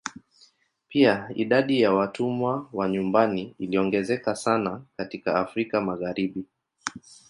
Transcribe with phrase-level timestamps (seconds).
[0.89, 6.45] Pia idadi ya watumwa wa nyumbani iliongezeka sana katika Afrika Magharibi.